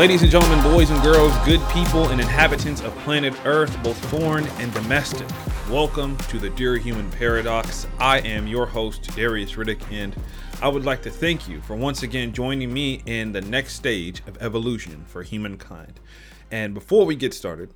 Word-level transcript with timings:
Ladies 0.00 0.22
and 0.22 0.30
gentlemen, 0.30 0.62
boys 0.62 0.88
and 0.88 1.02
girls, 1.02 1.36
good 1.44 1.60
people 1.74 2.08
and 2.08 2.22
inhabitants 2.22 2.80
of 2.80 2.96
planet 3.00 3.34
Earth, 3.44 3.70
both 3.82 4.02
foreign 4.06 4.46
and 4.46 4.72
domestic, 4.72 5.28
welcome 5.68 6.16
to 6.30 6.38
the 6.38 6.48
Durahuman 6.48 7.12
Paradox. 7.12 7.86
I 7.98 8.20
am 8.20 8.46
your 8.46 8.64
host, 8.64 9.14
Darius 9.14 9.56
Riddick, 9.56 9.82
and 9.92 10.16
I 10.62 10.68
would 10.68 10.86
like 10.86 11.02
to 11.02 11.10
thank 11.10 11.46
you 11.46 11.60
for 11.60 11.76
once 11.76 12.02
again 12.02 12.32
joining 12.32 12.72
me 12.72 13.02
in 13.04 13.32
the 13.32 13.42
next 13.42 13.74
stage 13.74 14.22
of 14.26 14.40
evolution 14.40 15.04
for 15.04 15.22
humankind. 15.22 16.00
And 16.50 16.72
before 16.72 17.04
we 17.04 17.14
get 17.14 17.34
started, 17.34 17.68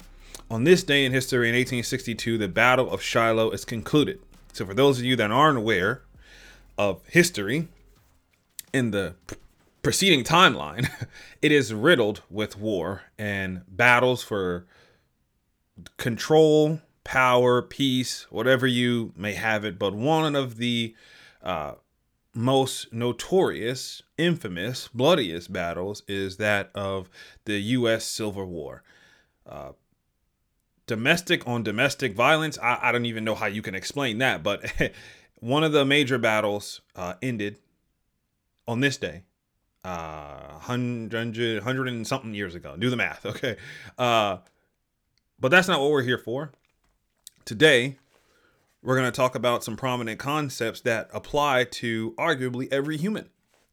on 0.50 0.64
this 0.64 0.82
day 0.82 1.04
in 1.04 1.12
history 1.12 1.50
in 1.50 1.54
1862, 1.54 2.38
the 2.38 2.48
Battle 2.48 2.90
of 2.90 3.02
Shiloh 3.02 3.50
is 3.50 3.66
concluded. 3.66 4.18
So, 4.54 4.64
for 4.64 4.72
those 4.72 4.98
of 4.98 5.04
you 5.04 5.14
that 5.16 5.30
aren't 5.30 5.58
aware 5.58 6.00
of 6.78 7.06
history, 7.06 7.68
in 8.72 8.92
the 8.92 9.14
preceding 9.84 10.24
timeline, 10.24 10.90
it 11.42 11.52
is 11.52 11.72
riddled 11.72 12.22
with 12.28 12.58
war 12.58 13.02
and 13.16 13.62
battles 13.68 14.24
for 14.24 14.66
control, 15.98 16.80
power, 17.04 17.62
peace, 17.62 18.26
whatever 18.30 18.66
you 18.66 19.12
may 19.14 19.34
have 19.34 19.64
it. 19.64 19.78
But 19.78 19.94
one 19.94 20.34
of 20.34 20.56
the 20.56 20.94
uh, 21.42 21.74
most 22.34 22.92
notorious, 22.92 24.02
infamous, 24.18 24.88
bloodiest 24.88 25.52
battles 25.52 26.02
is 26.08 26.38
that 26.38 26.70
of 26.74 27.08
the 27.44 27.60
U.S. 27.60 28.04
Civil 28.04 28.46
War. 28.46 28.82
Uh, 29.46 29.72
domestic 30.86 31.46
on 31.46 31.62
domestic 31.62 32.14
violence, 32.14 32.58
I, 32.58 32.78
I, 32.80 32.92
don't 32.92 33.04
even 33.04 33.24
know 33.24 33.34
how 33.34 33.46
you 33.46 33.60
can 33.60 33.74
explain 33.74 34.16
that, 34.18 34.42
but 34.42 34.64
one 35.38 35.62
of 35.62 35.72
the 35.72 35.84
major 35.84 36.16
battles 36.16 36.80
uh, 36.96 37.14
ended 37.20 37.58
on 38.66 38.80
this 38.80 38.96
day 38.96 39.24
uh 39.84 40.52
100 40.64 41.58
100 41.58 41.88
and 41.88 42.06
something 42.06 42.34
years 42.34 42.54
ago. 42.54 42.76
Do 42.78 42.90
the 42.90 42.96
math 42.96 43.26
okay? 43.26 43.56
Uh 43.98 44.38
but 45.38 45.50
that's 45.50 45.68
not 45.68 45.80
what 45.80 45.90
we're 45.90 46.02
here 46.02 46.18
for. 46.18 46.52
Today 47.44 47.98
we're 48.82 48.96
going 48.96 49.10
to 49.10 49.16
talk 49.16 49.34
about 49.34 49.64
some 49.64 49.76
prominent 49.76 50.18
concepts 50.18 50.82
that 50.82 51.08
apply 51.12 51.64
to 51.64 52.12
arguably 52.18 52.70
every 52.70 52.98
human. 52.98 53.30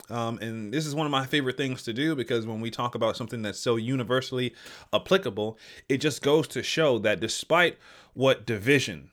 Um, 0.09 0.39
and 0.39 0.73
this 0.73 0.85
is 0.85 0.95
one 0.95 1.05
of 1.05 1.11
my 1.11 1.25
favorite 1.25 1.57
things 1.57 1.83
to 1.83 1.93
do 1.93 2.15
because 2.15 2.45
when 2.45 2.59
we 2.59 2.71
talk 2.71 2.95
about 2.95 3.15
something 3.15 3.41
that's 3.41 3.59
so 3.59 3.77
universally 3.77 4.53
applicable 4.91 5.57
it 5.87 5.97
just 5.99 6.21
goes 6.21 6.47
to 6.49 6.61
show 6.61 6.97
that 6.99 7.21
despite 7.21 7.77
what 8.13 8.45
division 8.45 9.11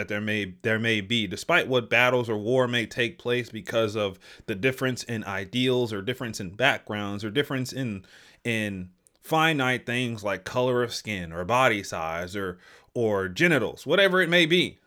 that 0.00 0.08
there 0.08 0.20
may 0.20 0.54
there 0.62 0.78
may 0.78 1.00
be. 1.00 1.26
Despite 1.26 1.68
what 1.68 1.90
battles 1.90 2.28
or 2.28 2.36
war 2.36 2.66
may 2.66 2.86
take 2.86 3.18
place 3.18 3.50
because 3.50 3.94
of 3.96 4.18
the 4.46 4.54
difference 4.54 5.02
in 5.02 5.24
ideals 5.24 5.92
or 5.92 6.02
difference 6.02 6.40
in 6.40 6.50
backgrounds 6.50 7.24
or 7.24 7.30
difference 7.30 7.72
in 7.72 8.04
in 8.42 8.90
finite 9.20 9.84
things 9.84 10.24
like 10.24 10.44
color 10.44 10.82
of 10.82 10.94
skin 10.94 11.32
or 11.32 11.44
body 11.44 11.82
size 11.82 12.34
or 12.34 12.58
or 12.94 13.28
genitals 13.28 13.86
whatever 13.86 14.22
it 14.22 14.30
may 14.30 14.46
be 14.46 14.78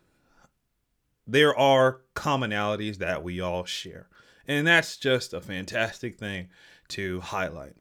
there 1.25 1.57
are 1.57 2.01
commonalities 2.16 2.97
that 2.97 3.24
we 3.24 3.40
all 3.40 3.66
share. 3.66 4.07
And 4.47 4.68
that's 4.68 4.97
just 4.97 5.34
a 5.34 5.41
fantastic 5.41 6.18
thing 6.18 6.50
to 6.90 7.22
highlight. 7.22 7.75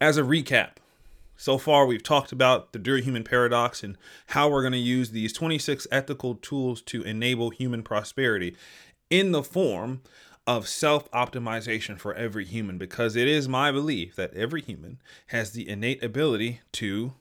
As 0.00 0.18
a 0.18 0.22
recap 0.22 0.76
so 1.36 1.58
far, 1.58 1.86
we've 1.86 2.02
talked 2.02 2.32
about 2.32 2.72
the 2.72 2.78
Durahuman 2.78 3.24
paradox 3.24 3.82
and 3.82 3.96
how 4.28 4.48
we're 4.48 4.62
going 4.62 4.72
to 4.72 4.78
use 4.78 5.10
these 5.10 5.32
26 5.32 5.86
ethical 5.90 6.34
tools 6.36 6.80
to 6.82 7.02
enable 7.02 7.50
human 7.50 7.82
prosperity 7.82 8.56
in 9.10 9.32
the 9.32 9.42
form 9.42 10.02
of 10.46 10.68
self 10.68 11.10
optimization 11.10 11.98
for 11.98 12.14
every 12.14 12.44
human, 12.44 12.78
because 12.78 13.16
it 13.16 13.28
is 13.28 13.48
my 13.48 13.72
belief 13.72 14.14
that 14.16 14.34
every 14.34 14.62
human 14.62 15.00
has 15.28 15.50
the 15.50 15.68
innate 15.68 16.02
ability 16.02 16.60
to 16.72 17.12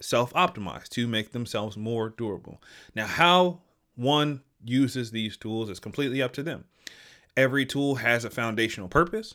self 0.00 0.32
optimize, 0.32 0.88
to 0.88 1.06
make 1.06 1.32
themselves 1.32 1.76
more 1.76 2.08
durable. 2.08 2.62
Now, 2.94 3.06
how 3.06 3.60
one 3.96 4.42
uses 4.64 5.10
these 5.10 5.36
tools 5.36 5.70
is 5.70 5.80
completely 5.80 6.22
up 6.22 6.32
to 6.34 6.42
them. 6.42 6.64
Every 7.36 7.66
tool 7.66 7.96
has 7.96 8.24
a 8.24 8.30
foundational 8.30 8.88
purpose 8.88 9.34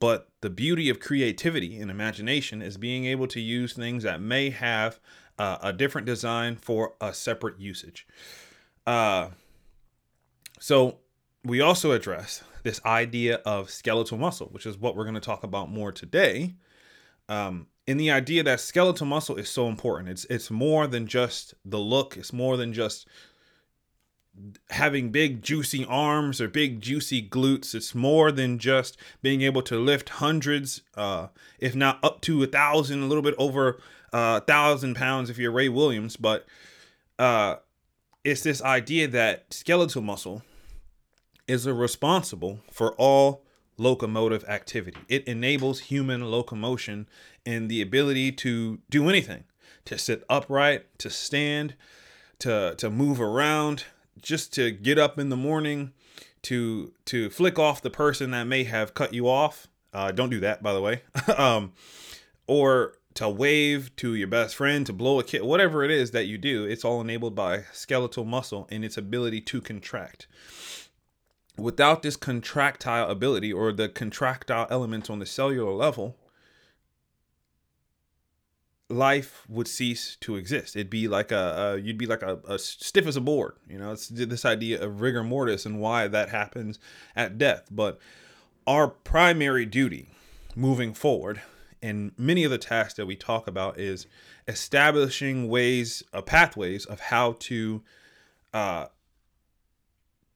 but 0.00 0.28
the 0.40 0.50
beauty 0.50 0.88
of 0.88 0.98
creativity 0.98 1.78
and 1.78 1.90
imagination 1.90 2.62
is 2.62 2.76
being 2.76 3.04
able 3.04 3.26
to 3.28 3.40
use 3.40 3.74
things 3.74 4.02
that 4.02 4.20
may 4.20 4.50
have 4.50 4.98
uh, 5.38 5.58
a 5.62 5.72
different 5.72 6.06
design 6.06 6.56
for 6.56 6.94
a 7.00 7.14
separate 7.14 7.60
usage. 7.60 8.06
Uh, 8.86 9.28
so 10.58 10.98
we 11.44 11.60
also 11.60 11.92
address 11.92 12.42
this 12.62 12.80
idea 12.84 13.36
of 13.46 13.70
skeletal 13.70 14.18
muscle, 14.18 14.48
which 14.48 14.66
is 14.66 14.76
what 14.76 14.96
we're 14.96 15.04
going 15.04 15.14
to 15.14 15.20
talk 15.20 15.44
about 15.44 15.70
more 15.70 15.92
today. 15.92 16.54
Um, 17.28 17.68
in 17.86 17.96
the 17.96 18.10
idea 18.10 18.42
that 18.42 18.60
skeletal 18.60 19.06
muscle 19.06 19.36
is 19.36 19.48
so 19.48 19.66
important, 19.68 20.08
it's 20.08 20.24
it's 20.26 20.50
more 20.50 20.86
than 20.86 21.06
just 21.06 21.54
the 21.64 21.78
look. 21.78 22.16
It's 22.16 22.32
more 22.32 22.56
than 22.56 22.72
just 22.72 23.08
having 24.70 25.10
big 25.10 25.42
juicy 25.42 25.84
arms 25.84 26.40
or 26.40 26.48
big 26.48 26.80
juicy 26.80 27.20
glutes 27.22 27.74
it's 27.74 27.94
more 27.94 28.32
than 28.32 28.58
just 28.58 28.96
being 29.20 29.42
able 29.42 29.60
to 29.60 29.78
lift 29.78 30.08
hundreds 30.08 30.82
uh, 30.96 31.26
if 31.58 31.74
not 31.74 32.02
up 32.02 32.20
to 32.20 32.42
a 32.42 32.46
thousand 32.46 33.02
a 33.02 33.06
little 33.06 33.22
bit 33.22 33.34
over 33.38 33.78
a 34.12 34.16
uh, 34.16 34.40
thousand 34.40 34.94
pounds 34.94 35.30
if 35.30 35.38
you're 35.38 35.52
ray 35.52 35.68
williams. 35.68 36.16
But 36.16 36.46
uh, 37.18 37.56
it's 38.24 38.42
this 38.42 38.62
idea 38.62 39.08
that 39.08 39.52
skeletal 39.52 40.02
muscle 40.02 40.42
is 41.46 41.68
responsible 41.68 42.60
for 42.70 42.92
all 42.94 43.44
locomotive 43.76 44.44
activity. 44.44 45.00
It 45.08 45.26
enables 45.26 45.80
human 45.80 46.30
locomotion 46.30 47.08
and 47.46 47.70
the 47.70 47.80
ability 47.80 48.32
to 48.32 48.78
do 48.90 49.08
anything 49.08 49.44
to 49.86 49.96
sit 49.96 50.24
upright 50.28 50.98
to 50.98 51.08
stand 51.08 51.74
to 52.40 52.74
to 52.76 52.90
move 52.90 53.20
around 53.20 53.84
just 54.22 54.52
to 54.54 54.70
get 54.70 54.98
up 54.98 55.18
in 55.18 55.28
the 55.28 55.36
morning 55.36 55.92
to 56.42 56.92
to 57.06 57.30
flick 57.30 57.58
off 57.58 57.82
the 57.82 57.90
person 57.90 58.30
that 58.30 58.44
may 58.44 58.64
have 58.64 58.94
cut 58.94 59.12
you 59.14 59.28
off. 59.28 59.68
Uh, 59.92 60.12
don't 60.12 60.30
do 60.30 60.40
that, 60.40 60.62
by 60.62 60.72
the 60.72 60.80
way. 60.80 61.02
um, 61.36 61.72
or 62.46 62.94
to 63.14 63.28
wave 63.28 63.94
to 63.96 64.14
your 64.14 64.28
best 64.28 64.54
friend, 64.54 64.86
to 64.86 64.92
blow 64.92 65.18
a 65.18 65.24
kid, 65.24 65.42
whatever 65.42 65.82
it 65.82 65.90
is 65.90 66.12
that 66.12 66.26
you 66.26 66.38
do, 66.38 66.64
it's 66.64 66.84
all 66.84 67.00
enabled 67.00 67.34
by 67.34 67.64
skeletal 67.72 68.24
muscle 68.24 68.68
and 68.70 68.84
its 68.84 68.96
ability 68.96 69.40
to 69.40 69.60
contract. 69.60 70.26
Without 71.58 72.02
this 72.02 72.16
contractile 72.16 73.10
ability 73.10 73.52
or 73.52 73.72
the 73.72 73.88
contractile 73.88 74.66
elements 74.70 75.10
on 75.10 75.18
the 75.18 75.26
cellular 75.26 75.72
level, 75.72 76.16
life 78.90 79.44
would 79.48 79.68
cease 79.68 80.16
to 80.20 80.36
exist. 80.36 80.76
It'd 80.76 80.90
be 80.90 81.08
like 81.08 81.32
a, 81.32 81.74
a 81.74 81.80
you'd 81.80 81.98
be 81.98 82.06
like 82.06 82.22
a, 82.22 82.38
a, 82.48 82.58
stiff 82.58 83.06
as 83.06 83.16
a 83.16 83.20
board. 83.20 83.54
You 83.68 83.78
know, 83.78 83.92
it's 83.92 84.08
this 84.08 84.44
idea 84.44 84.82
of 84.82 85.00
rigor 85.00 85.22
mortis 85.22 85.64
and 85.64 85.80
why 85.80 86.08
that 86.08 86.30
happens 86.30 86.78
at 87.14 87.38
death. 87.38 87.68
But 87.70 87.98
our 88.66 88.88
primary 88.88 89.66
duty 89.66 90.08
moving 90.54 90.92
forward 90.92 91.40
and 91.82 92.12
many 92.18 92.44
of 92.44 92.50
the 92.50 92.58
tasks 92.58 92.94
that 92.94 93.06
we 93.06 93.16
talk 93.16 93.46
about 93.46 93.78
is 93.78 94.06
establishing 94.46 95.48
ways, 95.48 96.02
uh, 96.12 96.20
pathways 96.20 96.84
of 96.84 97.00
how 97.00 97.36
to 97.40 97.82
uh, 98.52 98.86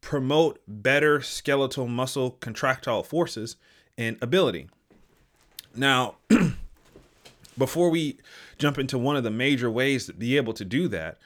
promote 0.01 0.61
better 0.67 1.21
skeletal 1.21 1.87
muscle 1.87 2.31
contractile 2.31 3.03
forces 3.03 3.57
and 3.99 4.17
ability. 4.23 4.69
Now, 5.75 6.17
before 7.59 7.91
we 7.91 8.19
jump 8.59 8.79
into 8.79 8.99
one 8.99 9.17
of 9.17 9.25
the 9.25 9.31
major 9.31 9.71
ways 9.71 10.07
to 10.07 10.13
be 10.13 10.37
able 10.37 10.53
to 10.55 10.65
do 10.65 10.89
that, 10.89 11.19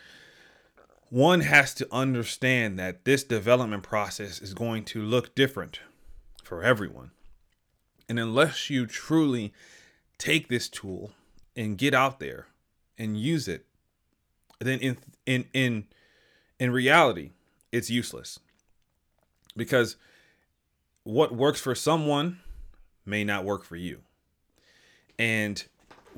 one 1.11 1.41
has 1.41 1.73
to 1.75 1.89
understand 1.93 2.79
that 2.79 3.05
this 3.05 3.25
development 3.25 3.83
process 3.83 4.41
is 4.41 4.55
going 4.55 4.85
to 4.87 5.03
look 5.03 5.35
different 5.35 5.81
for 6.43 6.63
everyone. 6.63 7.11
And 8.09 8.19
unless 8.19 8.71
you 8.71 8.87
truly 8.87 9.53
take 10.19 10.49
this 10.49 10.69
tool 10.69 11.13
and 11.57 11.79
get 11.79 11.95
out 11.95 12.21
there 12.21 12.47
and 12.97 13.19
use 13.19 13.49
it, 13.49 13.67
then 14.61 14.81
in 14.81 14.99
in 15.27 15.45
in 15.53 15.87
in 16.59 16.71
reality, 16.71 17.31
it's 17.71 17.91
useless. 17.91 18.39
Because 19.57 19.97
what 21.05 21.35
works 21.35 21.61
for 21.61 21.75
someone 21.75 22.41
may 23.07 23.25
not 23.25 23.45
work 23.45 23.65
for 23.65 23.77
you. 23.77 24.01
And 25.19 25.65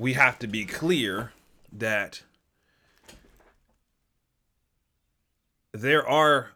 we 0.01 0.13
have 0.13 0.39
to 0.39 0.47
be 0.47 0.65
clear 0.65 1.31
that 1.71 2.23
there 5.71 6.05
are 6.09 6.53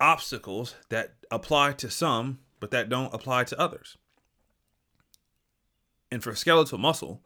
obstacles 0.00 0.76
that 0.88 1.12
apply 1.30 1.72
to 1.72 1.90
some, 1.90 2.38
but 2.58 2.70
that 2.70 2.88
don't 2.88 3.12
apply 3.12 3.44
to 3.44 3.60
others. 3.60 3.98
And 6.10 6.22
for 6.22 6.34
skeletal 6.34 6.78
muscle, 6.78 7.20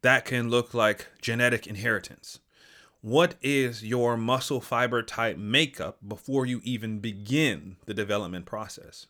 that 0.00 0.24
can 0.24 0.48
look 0.48 0.72
like 0.72 1.08
genetic 1.20 1.66
inheritance. 1.66 2.38
What 3.02 3.34
is 3.42 3.84
your 3.84 4.16
muscle 4.16 4.62
fiber 4.62 5.02
type 5.02 5.36
makeup 5.36 5.98
before 6.08 6.46
you 6.46 6.62
even 6.64 6.98
begin 6.98 7.76
the 7.84 7.92
development 7.92 8.46
process? 8.46 9.06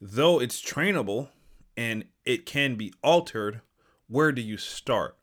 Though 0.00 0.40
it's 0.40 0.60
trainable 0.60 1.28
and 1.76 2.06
it 2.24 2.44
can 2.44 2.74
be 2.74 2.92
altered 3.04 3.60
where 4.08 4.32
do 4.32 4.42
you 4.42 4.56
start? 4.56 5.16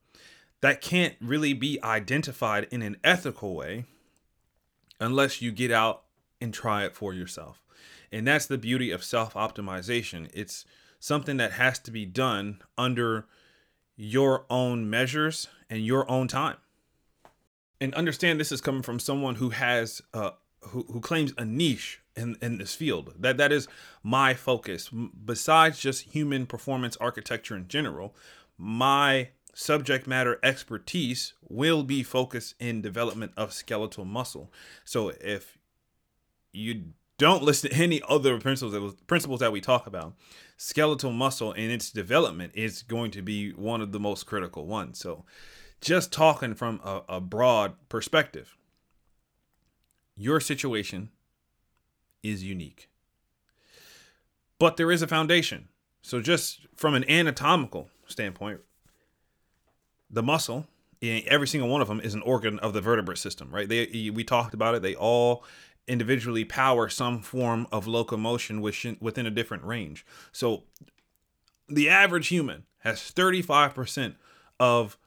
That 0.62 0.82
can't 0.82 1.16
really 1.20 1.54
be 1.54 1.82
identified 1.84 2.68
in 2.72 2.82
an 2.82 2.98
ethical 3.04 3.56
way 3.56 3.86
unless 5.00 5.42
you 5.42 5.52
get 5.52 5.72
out 5.72 6.04
and 6.40 6.54
try 6.54 6.86
it 6.86 6.96
for 6.96 7.14
yourself. 7.14 7.62
And 8.12 8.28
that's 8.28 8.46
the 8.46 8.58
beauty 8.58 8.92
of 8.92 9.04
self 9.04 9.34
optimization. 9.34 10.30
It's 10.34 10.66
something 11.00 11.38
that 11.38 11.54
has 11.54 11.80
to 11.80 11.92
be 11.92 12.06
done 12.06 12.62
under 12.78 13.26
your 13.96 14.46
own 14.50 14.90
measures 14.90 15.48
and 15.70 15.86
your 15.86 16.10
own 16.10 16.28
time. 16.28 16.58
And 17.82 17.94
understand 17.96 18.40
this 18.40 18.52
is 18.52 18.62
coming 18.62 18.84
from 18.84 19.00
someone 19.00 19.36
who 19.36 19.50
has 19.50 20.02
uh, 20.14 20.32
who, 20.62 20.86
who 20.90 21.02
claims 21.02 21.34
a 21.38 21.44
niche 21.44 22.00
in, 22.16 22.38
in 22.42 22.58
this 22.58 22.76
field. 22.76 23.14
That 23.20 23.38
that 23.38 23.52
is 23.52 23.68
my 24.02 24.34
focus. 24.34 24.90
Besides 24.90 25.80
just 25.80 26.04
human 26.04 26.46
performance 26.46 26.96
architecture 26.98 27.56
in 27.56 27.68
general, 27.68 28.16
my 28.58 29.30
subject 29.54 30.08
matter 30.08 30.40
expertise 30.44 31.34
will 31.48 31.84
be 31.84 32.04
focused 32.04 32.56
in 32.60 32.82
development 32.82 33.32
of 33.38 33.54
skeletal 33.54 34.06
muscle. 34.06 34.52
So 34.84 35.10
if 35.22 35.58
you 36.52 36.86
don't 37.18 37.44
listen 37.44 37.70
to 37.70 37.76
any 37.76 38.02
other 38.08 38.40
principles 38.40 38.74
that, 38.74 39.08
principles 39.08 39.40
that 39.40 39.52
we 39.52 39.62
talk 39.62 39.86
about, 39.86 40.14
skeletal 40.58 41.12
muscle 41.12 41.52
and 41.52 41.72
its 41.72 41.92
development 41.92 42.54
is 42.56 42.82
going 42.82 43.12
to 43.12 43.22
be 43.22 43.52
one 43.52 43.82
of 43.82 43.92
the 43.92 44.00
most 44.00 44.26
critical 44.26 44.66
ones. 44.66 45.00
So 45.00 45.24
just 45.82 46.12
talking 46.12 46.56
from 46.56 46.80
a, 46.84 47.02
a 47.10 47.22
broad 47.22 47.76
perspective, 47.90 48.56
your 50.16 50.40
situation 50.40 51.10
is 52.22 52.44
unique. 52.44 52.90
But 54.60 54.78
there 54.78 54.92
is 54.92 55.02
a 55.02 55.08
foundation. 55.08 55.68
So, 56.02 56.22
just 56.22 56.68
from 56.76 56.96
an 56.96 57.10
anatomical 57.10 57.90
standpoint, 58.08 58.62
the 60.10 60.24
muscle, 60.24 60.68
in 61.02 61.24
every 61.28 61.48
single 61.48 61.70
one 61.70 61.82
of 61.82 61.88
them 61.88 62.00
is 62.00 62.14
an 62.14 62.22
organ 62.22 62.60
of 62.60 62.74
the 62.74 62.82
vertebrate 62.82 63.18
system, 63.18 63.50
right? 63.52 63.68
They 63.68 64.12
we 64.14 64.24
talked 64.24 64.54
about 64.54 64.76
it. 64.76 64.82
They 64.82 64.96
all 64.96 65.44
individually 65.88 66.46
power 66.46 66.88
some 66.88 67.22
form 67.22 67.68
of 67.72 67.88
locomotion 67.88 68.62
within 68.62 69.26
a 69.26 69.32
different 69.32 69.66
range. 69.66 70.06
So, 70.32 70.64
the 71.68 71.90
average 71.90 72.28
human 72.30 72.64
has 72.80 73.00
35% 73.00 74.16
of 74.60 74.98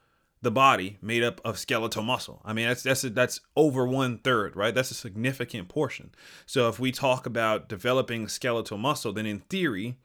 the 0.41 0.51
body 0.51 0.97
made 1.01 1.23
up 1.23 1.41
of 1.43 1.57
skeletal 1.57 2.03
muscle. 2.03 2.41
I 2.45 2.53
mean, 2.53 2.67
that's 2.67 2.83
that's 2.83 3.01
that's 3.01 3.41
over 3.55 3.87
one 3.87 4.19
third, 4.19 4.55
right? 4.55 4.73
That's 4.73 4.91
a 4.91 4.95
significant 4.95 5.67
portion. 5.67 6.11
So 6.45 6.69
if 6.69 6.79
we 6.79 6.91
talk 6.91 7.25
about 7.25 7.67
developing 7.67 8.27
skeletal 8.27 8.77
muscle, 8.77 9.13
then 9.13 9.25
in 9.25 9.39
theory, 9.39 9.97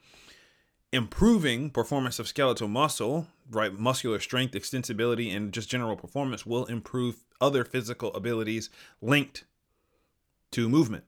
improving 0.92 1.70
performance 1.70 2.18
of 2.18 2.28
skeletal 2.28 2.68
muscle, 2.68 3.26
right, 3.50 3.72
muscular 3.72 4.20
strength, 4.20 4.54
extensibility, 4.54 5.34
and 5.34 5.52
just 5.52 5.70
general 5.70 5.96
performance 5.96 6.44
will 6.44 6.66
improve 6.66 7.24
other 7.40 7.64
physical 7.64 8.12
abilities 8.14 8.68
linked 9.00 9.44
to 10.50 10.68
movement. 10.68 11.04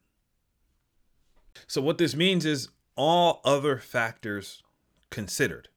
So 1.67 1.81
what 1.83 1.99
this 1.99 2.17
means 2.17 2.45
is 2.45 2.69
all 2.97 3.41
other 3.45 3.79
factors 3.79 4.63
considered 5.11 5.69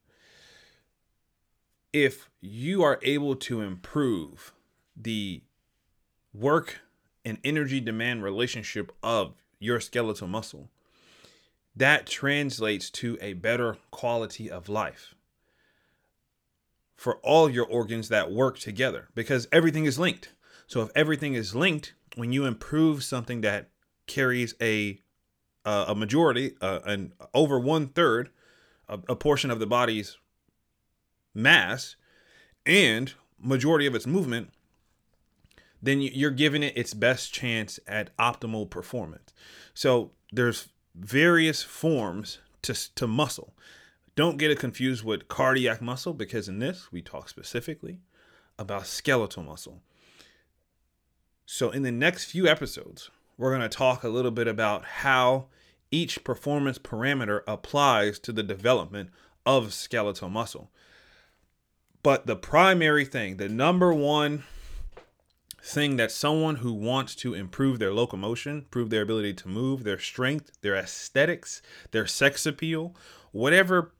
if 1.93 2.29
you 2.41 2.83
are 2.83 2.99
able 3.03 3.35
to 3.35 3.61
improve 3.61 4.53
the 4.95 5.41
work 6.33 6.79
and 7.25 7.37
energy 7.43 7.79
demand 7.79 8.23
relationship 8.23 8.91
of 9.03 9.33
your 9.59 9.79
skeletal 9.79 10.27
muscle, 10.27 10.69
that 11.77 12.07
translates 12.07 12.89
to 12.89 13.17
a 13.21 13.33
better 13.33 13.77
quality 13.91 14.49
of 14.49 14.67
life 14.67 15.13
for 16.95 17.17
all 17.17 17.49
your 17.49 17.65
organs 17.65 18.09
that 18.09 18.31
work 18.31 18.57
together 18.57 19.09
because 19.13 19.47
everything 19.51 19.85
is 19.85 19.99
linked. 19.99 20.33
So 20.65 20.81
if 20.81 20.89
everything 20.95 21.35
is 21.35 21.55
linked, 21.55 21.93
when 22.15 22.33
you 22.33 22.45
improve 22.45 23.03
something 23.03 23.41
that 23.41 23.69
carries 24.07 24.55
a 24.61 24.99
a 25.65 25.93
majority, 25.93 26.55
uh, 26.61 26.79
an 26.85 27.11
over 27.33 27.59
one 27.59 27.87
third, 27.87 28.29
a, 28.87 28.97
a 29.09 29.15
portion 29.17 29.51
of 29.51 29.59
the 29.59 29.67
body's 29.67 30.17
mass 31.35 31.97
and 32.65 33.13
majority 33.37 33.85
of 33.85 33.93
its 33.93 34.07
movement, 34.07 34.53
then 35.81 35.99
you're 35.99 36.31
giving 36.31 36.63
it 36.63 36.77
its 36.77 36.93
best 36.93 37.33
chance 37.33 37.81
at 37.85 38.15
optimal 38.15 38.69
performance. 38.69 39.33
So 39.73 40.11
there's 40.31 40.69
various 40.97 41.63
forms 41.63 42.39
to, 42.63 42.95
to 42.95 43.07
muscle. 43.07 43.53
Don't 44.15 44.37
get 44.37 44.51
it 44.51 44.59
confused 44.59 45.03
with 45.03 45.27
cardiac 45.27 45.81
muscle 45.81 46.13
because 46.13 46.49
in 46.49 46.59
this 46.59 46.91
we 46.91 47.01
talk 47.01 47.29
specifically 47.29 48.01
about 48.57 48.87
skeletal 48.87 49.43
muscle. 49.43 49.81
So 51.45 51.69
in 51.69 51.83
the 51.83 51.91
next 51.91 52.25
few 52.25 52.47
episodes, 52.47 53.11
we're 53.37 53.55
going 53.55 53.69
to 53.69 53.77
talk 53.77 54.03
a 54.03 54.09
little 54.09 54.31
bit 54.31 54.47
about 54.47 54.83
how 54.83 55.47
each 55.91 56.23
performance 56.23 56.77
parameter 56.79 57.41
applies 57.47 58.19
to 58.19 58.33
the 58.33 58.43
development 58.43 59.11
of 59.45 59.73
skeletal 59.73 60.29
muscle. 60.29 60.71
But 62.03 62.25
the 62.25 62.35
primary 62.35 63.05
thing, 63.05 63.37
the 63.37 63.47
number 63.47 63.93
one 63.93 64.43
thing 65.67 65.97
that 65.97 66.11
someone 66.11 66.57
who 66.57 66.73
wants 66.73 67.13
to 67.13 67.33
improve 67.33 67.77
their 67.77 67.93
locomotion, 67.93 68.59
improve 68.59 68.89
their 68.89 69.01
ability 69.01 69.33
to 69.33 69.47
move, 69.47 69.83
their 69.83 69.99
strength, 69.99 70.51
their 70.61 70.75
aesthetics, 70.75 71.61
their 71.91 72.07
sex 72.07 72.45
appeal, 72.45 72.95
whatever 73.31 73.91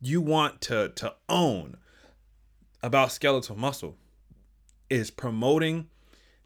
you 0.00 0.20
want 0.20 0.60
to, 0.60 0.90
to 0.90 1.14
own 1.28 1.76
about 2.82 3.12
skeletal 3.12 3.56
muscle 3.56 3.96
is 4.88 5.10
promoting 5.10 5.88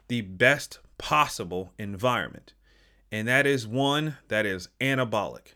the 0.07 0.21
best 0.21 0.79
possible 0.97 1.73
environment. 1.77 2.53
And 3.11 3.27
that 3.27 3.45
is 3.45 3.67
one 3.67 4.17
that 4.29 4.45
is 4.45 4.69
anabolic. 4.79 5.55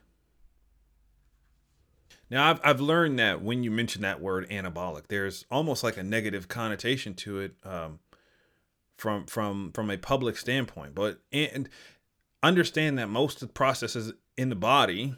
Now, 2.30 2.50
I've, 2.50 2.60
I've 2.64 2.82
learned 2.82 3.18
that 3.20 3.42
when 3.42 3.64
you 3.64 3.72
mention 3.72 4.02
that 4.04 4.22
word 4.22 4.48
anabolic, 4.50 5.08
there's 5.08 5.46
almost 5.50 5.84
like 5.84 5.98
a 5.98 6.04
negative 6.04 6.48
connotation 6.48 7.16
to 7.16 7.40
it 7.40 7.56
um, 7.64 8.00
from 9.00 9.26
from 9.26 9.72
from 9.72 9.90
a 9.90 9.98
public 9.98 10.38
standpoint. 10.38 10.94
But 10.94 11.20
and 11.32 11.70
understand 12.44 12.98
that 12.98 13.10
most 13.10 13.42
of 13.42 13.48
the 13.48 13.54
processes 13.54 14.14
in 14.38 14.50
the 14.50 14.56
body 14.56 15.16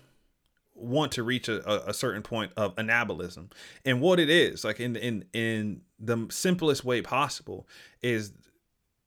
want 0.74 1.12
to 1.14 1.24
reach 1.24 1.48
a, 1.48 1.90
a 1.90 1.94
certain 1.94 2.22
point 2.22 2.52
of 2.58 2.76
anabolism, 2.76 3.52
and 3.86 4.02
what 4.02 4.20
it 4.20 4.30
is, 4.30 4.64
like 4.64 4.80
in 4.80 4.96
in 4.96 5.26
in 5.34 5.82
the 6.00 6.28
simplest 6.30 6.86
way 6.86 7.02
possible, 7.02 7.68
is 8.02 8.34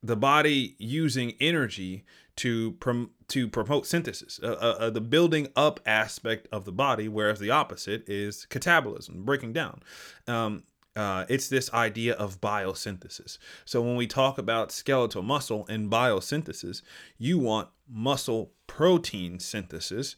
the 0.03 0.15
body 0.15 0.75
using 0.77 1.33
energy 1.39 2.05
to 2.35 2.73
prom- 2.73 3.11
to 3.29 3.47
promote 3.47 3.87
synthesis, 3.87 4.39
uh, 4.43 4.47
uh, 4.47 4.75
uh, 4.79 4.89
the 4.89 5.01
building 5.01 5.47
up 5.55 5.79
aspect 5.85 6.47
of 6.51 6.65
the 6.65 6.71
body, 6.71 7.07
whereas 7.07 7.39
the 7.39 7.49
opposite 7.49 8.07
is 8.07 8.45
catabolism, 8.49 9.25
breaking 9.25 9.53
down. 9.53 9.81
Um, 10.27 10.63
uh, 10.95 11.25
it's 11.27 11.49
this 11.49 11.71
idea 11.73 12.13
of 12.13 12.39
biosynthesis. 12.39 13.37
So 13.65 13.81
when 13.81 13.95
we 13.95 14.07
talk 14.07 14.37
about 14.37 14.71
skeletal 14.71 15.23
muscle 15.23 15.65
and 15.67 15.91
biosynthesis, 15.91 16.81
you 17.17 17.37
want 17.37 17.69
muscle 17.87 18.51
protein 18.67 19.39
synthesis 19.39 20.15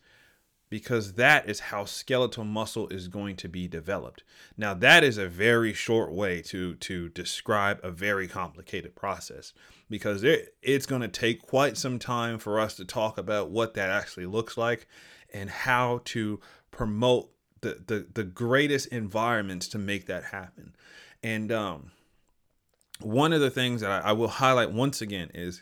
because 0.70 1.14
that 1.14 1.50
is 1.50 1.60
how 1.62 1.86
skeletal 1.86 2.44
muscle 2.44 2.90
is 2.90 3.08
going 3.08 3.36
to 3.38 3.48
be 3.48 3.68
developed. 3.68 4.24
Now 4.58 4.74
that 4.76 5.04
is 5.04 5.18
a 5.18 5.28
very 5.28 5.74
short 5.74 6.12
way 6.12 6.42
to 6.44 6.76
to 6.76 7.10
describe 7.10 7.80
a 7.84 7.90
very 7.90 8.28
complicated 8.28 8.96
process 8.96 9.54
because 9.90 10.24
it, 10.24 10.56
it's 10.62 10.86
going 10.86 11.02
to 11.02 11.08
take 11.08 11.42
quite 11.42 11.78
some 11.78 12.00
time 12.00 12.38
for 12.38 12.60
us 12.60 12.76
to 12.76 12.86
talk 12.86 13.18
about 13.18 13.50
what 13.50 13.74
that 13.76 13.90
actually 13.90 14.26
looks 14.26 14.58
like 14.58 14.88
and 15.34 15.50
how 15.50 16.02
to 16.06 16.40
promote 16.70 17.32
the 17.62 17.82
the, 17.86 18.08
the 18.14 18.24
greatest 18.24 18.88
environments 18.88 19.68
to 19.70 19.78
make 19.78 20.06
that 20.08 20.26
happen. 20.26 20.76
And 21.24 21.52
um 21.52 21.92
one 23.00 23.34
of 23.34 23.42
the 23.42 23.50
things 23.50 23.82
that 23.82 23.92
I, 23.92 24.10
I 24.10 24.12
will 24.14 24.28
highlight 24.28 24.72
once 24.72 25.02
again 25.02 25.30
is 25.34 25.62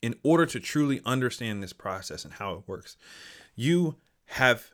in 0.00 0.14
order 0.22 0.46
to 0.46 0.60
truly 0.60 1.00
understand 1.04 1.62
this 1.62 1.72
process 1.72 2.24
and 2.24 2.34
how 2.34 2.54
it 2.54 2.62
works 2.66 2.96
you 3.56 3.96
have 4.26 4.70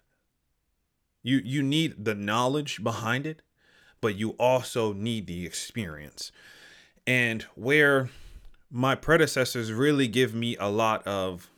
you 1.23 1.40
you 1.45 1.62
need 1.62 2.04
the 2.04 2.14
knowledge 2.14 2.83
behind 2.83 3.26
it 3.26 3.42
but 4.00 4.16
you 4.16 4.30
also 4.33 4.92
need 4.92 5.26
the 5.26 5.47
experience 5.47 6.33
and 7.07 7.42
where 7.54 8.11
my 8.71 8.95
predecessors 8.95 9.73
really 9.73 10.09
give 10.09 10.35
me 10.35 10.57
a 10.57 10.69
lot 10.69 11.07
of 11.07 11.50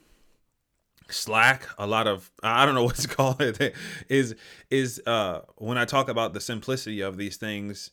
slack 1.08 1.68
a 1.78 1.86
lot 1.86 2.06
of 2.06 2.30
i 2.42 2.64
don't 2.64 2.74
know 2.74 2.84
what 2.90 2.96
to 2.96 3.08
call 3.08 3.36
it 3.40 3.74
is 4.08 4.34
is 4.70 5.00
uh 5.06 5.40
when 5.56 5.78
i 5.78 5.84
talk 5.84 6.08
about 6.08 6.34
the 6.34 6.40
simplicity 6.40 7.00
of 7.00 7.16
these 7.16 7.36
things 7.36 7.90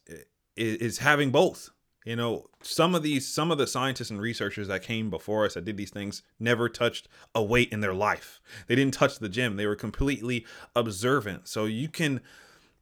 is, 0.55 0.75
is 0.77 0.97
having 0.99 1.31
both 1.31 1.69
you 2.05 2.15
know 2.15 2.45
some 2.61 2.95
of 2.95 3.03
these 3.03 3.27
some 3.27 3.51
of 3.51 3.57
the 3.57 3.67
scientists 3.67 4.09
and 4.09 4.21
researchers 4.21 4.67
that 4.67 4.81
came 4.81 5.09
before 5.09 5.45
us 5.45 5.53
that 5.53 5.65
did 5.65 5.77
these 5.77 5.91
things 5.91 6.21
never 6.39 6.69
touched 6.69 7.07
a 7.35 7.43
weight 7.43 7.71
in 7.71 7.81
their 7.81 7.93
life 7.93 8.39
they 8.67 8.75
didn't 8.75 8.93
touch 8.93 9.19
the 9.19 9.29
gym 9.29 9.57
they 9.57 9.67
were 9.67 9.75
completely 9.75 10.45
observant 10.75 11.47
so 11.47 11.65
you 11.65 11.89
can 11.89 12.21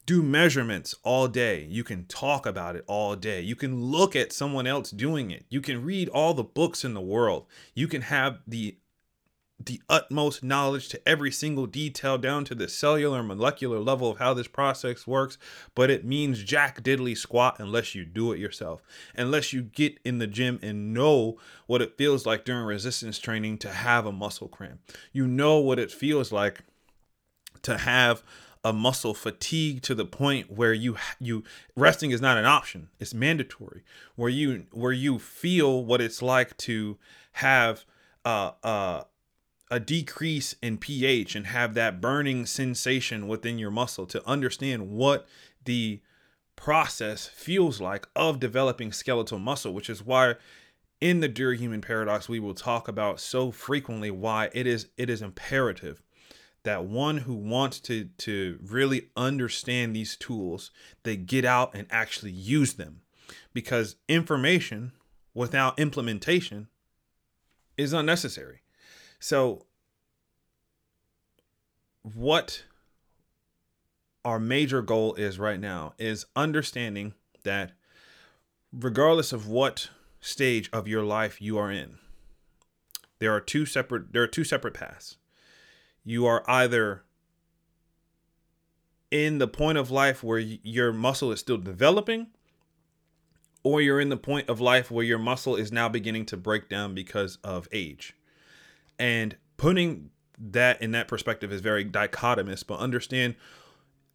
do 0.07 0.23
measurements 0.23 0.95
all 1.03 1.27
day. 1.27 1.67
You 1.69 1.83
can 1.83 2.05
talk 2.05 2.45
about 2.45 2.77
it 2.77 2.85
all 2.87 3.15
day. 3.17 3.41
You 3.41 3.57
can 3.57 3.83
look 3.83 4.15
at 4.15 4.31
someone 4.31 4.65
else 4.65 4.89
doing 4.89 5.29
it. 5.31 5.45
You 5.49 5.59
can 5.59 5.83
read 5.83 6.07
all 6.09 6.33
the 6.33 6.45
books 6.45 6.85
in 6.85 6.93
the 6.93 7.01
world. 7.01 7.45
You 7.75 7.89
can 7.89 8.03
have 8.03 8.39
the 8.47 8.77
the 9.59 9.81
utmost 9.89 10.43
knowledge 10.43 10.87
to 10.89 11.09
every 11.09 11.31
single 11.31 11.65
detail 11.65 12.17
down 12.17 12.45
to 12.45 12.53
the 12.53 12.67
cellular 12.67 13.23
molecular 13.23 13.79
level 13.79 14.11
of 14.11 14.19
how 14.19 14.33
this 14.33 14.47
process 14.47 15.07
works 15.07 15.37
but 15.73 15.89
it 15.89 16.05
means 16.05 16.43
jack 16.43 16.81
diddly 16.83 17.17
squat 17.17 17.57
unless 17.59 17.95
you 17.95 18.05
do 18.05 18.31
it 18.31 18.39
yourself. 18.39 18.81
Unless 19.15 19.53
you 19.53 19.61
get 19.61 19.99
in 20.03 20.19
the 20.19 20.27
gym 20.27 20.59
and 20.61 20.93
know 20.93 21.37
what 21.65 21.81
it 21.81 21.97
feels 21.97 22.25
like 22.25 22.45
during 22.45 22.65
resistance 22.65 23.19
training 23.19 23.57
to 23.59 23.69
have 23.69 24.05
a 24.05 24.11
muscle 24.11 24.47
cramp. 24.47 24.79
You 25.11 25.27
know 25.27 25.59
what 25.59 25.79
it 25.79 25.91
feels 25.91 26.31
like 26.31 26.63
to 27.63 27.77
have 27.77 28.23
a 28.63 28.73
muscle 28.73 29.13
fatigue 29.13 29.81
to 29.83 29.95
the 29.95 30.05
point 30.05 30.51
where 30.51 30.73
you 30.73 30.97
you 31.19 31.43
resting 31.75 32.11
is 32.11 32.21
not 32.21 32.37
an 32.37 32.45
option. 32.45 32.89
It's 32.99 33.13
mandatory. 33.13 33.83
Where 34.15 34.29
you 34.29 34.65
where 34.71 34.91
you 34.91 35.19
feel 35.19 35.85
what 35.85 36.01
it's 36.01 36.21
like 36.21 36.57
to 36.57 36.97
have 37.33 37.85
uh 38.25 38.51
uh 38.63 39.03
a 39.69 39.79
decrease 39.79 40.55
in 40.61 40.77
pH 40.77 41.35
and 41.35 41.47
have 41.47 41.73
that 41.73 41.99
burning 41.99 42.45
sensation 42.45 43.27
within 43.27 43.59
your 43.59 43.71
muscle 43.71 44.05
to 44.05 44.25
understand 44.27 44.89
what 44.89 45.27
the 45.65 46.01
process 46.55 47.27
feels 47.27 47.79
like 47.81 48.07
of 48.15 48.39
developing 48.39 48.91
skeletal 48.91 49.39
muscle, 49.39 49.73
which 49.73 49.89
is 49.89 50.03
why 50.03 50.35
in 50.99 51.19
the 51.19 51.29
Durahuman 51.29 51.81
Paradox 51.81 52.27
we 52.27 52.39
will 52.39 52.53
talk 52.53 52.87
about 52.87 53.19
so 53.19 53.51
frequently 53.51 54.09
why 54.09 54.49
it 54.53 54.65
is 54.65 54.87
it 54.97 55.09
is 55.09 55.21
imperative 55.21 56.01
that 56.63 56.83
one 56.83 57.19
who 57.19 57.35
wants 57.35 57.79
to 57.79 58.05
to 58.17 58.59
really 58.65 59.09
understand 59.15 59.95
these 59.95 60.15
tools 60.15 60.71
they 61.03 61.15
get 61.15 61.45
out 61.45 61.75
and 61.75 61.87
actually 61.89 62.31
use 62.31 62.73
them. 62.73 63.01
Because 63.53 63.95
information 64.07 64.93
without 65.33 65.77
implementation 65.79 66.67
is 67.77 67.93
unnecessary 67.93 68.61
so, 69.19 69.65
what 72.01 72.63
our 74.23 74.39
major 74.39 74.81
goal 74.81 75.13
is 75.15 75.39
right 75.39 75.59
now 75.59 75.93
is 75.97 76.25
understanding 76.35 77.13
that 77.43 77.71
regardless 78.71 79.33
of 79.33 79.47
what 79.47 79.89
stage 80.19 80.69
of 80.71 80.87
your 80.87 81.03
life 81.03 81.41
you 81.41 81.57
are 81.57 81.71
in, 81.71 81.97
there 83.19 83.33
are 83.33 83.41
two 83.41 83.65
separate 83.65 84.13
there 84.13 84.23
are 84.23 84.27
two 84.27 84.43
separate 84.43 84.73
paths. 84.73 85.17
You 86.03 86.25
are 86.25 86.43
either 86.47 87.03
in 89.09 89.37
the 89.39 89.47
point 89.47 89.77
of 89.77 89.89
life 89.89 90.23
where 90.23 90.39
your 90.39 90.93
muscle 90.93 91.31
is 91.31 91.39
still 91.39 91.57
developing 91.57 92.27
or 93.63 93.81
you're 93.81 93.99
in 93.99 94.09
the 94.09 94.17
point 94.17 94.49
of 94.49 94.61
life 94.61 94.91
where 94.91 95.03
your 95.03 95.17
muscle 95.17 95.55
is 95.55 95.71
now 95.71 95.89
beginning 95.89 96.25
to 96.25 96.37
break 96.37 96.69
down 96.69 96.93
because 96.93 97.37
of 97.43 97.67
age. 97.71 98.15
And 98.99 99.35
putting 99.57 100.11
that 100.39 100.81
in 100.81 100.91
that 100.91 101.07
perspective 101.07 101.51
is 101.51 101.61
very 101.61 101.85
dichotomous, 101.85 102.65
but 102.65 102.79
understand 102.79 103.35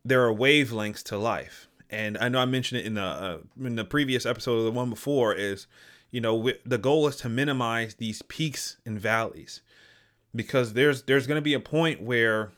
there 0.05 0.25
are 0.27 0.35
wavelengths 0.35 1.03
to 1.05 1.17
life. 1.17 1.69
And 1.91 2.17
I 2.19 2.29
know 2.29 2.39
I 2.39 2.47
mentioned 2.47 2.81
it 2.81 2.87
in 2.87 2.95
the 2.95 3.03
uh, 3.03 3.39
in 3.61 3.77
the 3.77 3.85
previous 3.85 4.25
episode 4.25 4.59
of 4.59 4.65
the 4.65 4.71
one 4.71 4.89
before 4.89 5.35
is, 5.35 5.67
you 6.11 6.21
know, 6.21 6.51
the 6.65 6.79
goal 6.79 7.07
is 7.07 7.17
to 7.17 7.29
minimize 7.29 7.95
these 7.97 8.23
peaks 8.23 8.79
and 8.87 8.99
valleys 8.99 9.61
because 10.35 10.73
there's 10.73 11.03
there's 11.03 11.27
going 11.27 11.37
to 11.37 11.43
be 11.43 11.55
a 11.55 11.61
point 11.61 12.01
where 12.01 12.53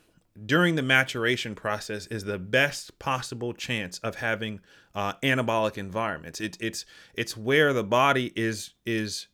during 0.47 0.75
the 0.75 0.83
maturation 0.83 1.55
process 1.55 2.07
is 2.09 2.25
the 2.25 2.39
best 2.39 2.99
possible 2.99 3.53
chance 3.53 3.99
of 4.01 4.17
having 4.17 4.61
uh, 4.95 5.15
anabolic 5.23 5.77
environments. 5.77 6.41
It, 6.41 6.57
it's 6.61 6.85
it's 7.15 7.37
where 7.37 7.73
the 7.73 7.85
body 7.85 8.33
is 8.37 8.71
is 8.87 9.27